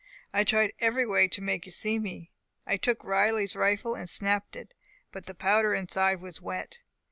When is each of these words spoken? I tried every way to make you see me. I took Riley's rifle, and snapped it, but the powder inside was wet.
I 0.33 0.43
tried 0.43 0.73
every 0.79 1.05
way 1.05 1.27
to 1.27 1.43
make 1.43 1.67
you 1.67 1.71
see 1.71 1.99
me. 1.99 2.31
I 2.65 2.75
took 2.75 3.03
Riley's 3.03 3.55
rifle, 3.55 3.93
and 3.93 4.09
snapped 4.09 4.55
it, 4.55 4.73
but 5.11 5.27
the 5.27 5.35
powder 5.35 5.75
inside 5.75 6.21
was 6.21 6.41
wet. 6.41 6.79